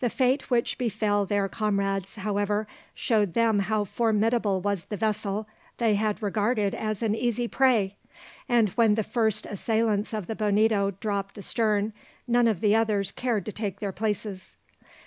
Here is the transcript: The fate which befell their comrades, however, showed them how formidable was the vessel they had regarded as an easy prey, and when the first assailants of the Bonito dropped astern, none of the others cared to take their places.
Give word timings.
The 0.00 0.10
fate 0.10 0.50
which 0.50 0.76
befell 0.76 1.24
their 1.24 1.48
comrades, 1.48 2.16
however, 2.16 2.68
showed 2.94 3.32
them 3.32 3.60
how 3.60 3.84
formidable 3.84 4.60
was 4.60 4.84
the 4.84 4.98
vessel 4.98 5.48
they 5.78 5.94
had 5.94 6.22
regarded 6.22 6.74
as 6.74 7.02
an 7.02 7.14
easy 7.14 7.48
prey, 7.48 7.96
and 8.50 8.68
when 8.76 8.96
the 8.96 9.02
first 9.02 9.46
assailants 9.46 10.12
of 10.12 10.26
the 10.26 10.36
Bonito 10.36 10.90
dropped 11.00 11.38
astern, 11.38 11.94
none 12.28 12.48
of 12.48 12.60
the 12.60 12.76
others 12.76 13.10
cared 13.12 13.46
to 13.46 13.52
take 13.52 13.80
their 13.80 13.92
places. 13.92 14.56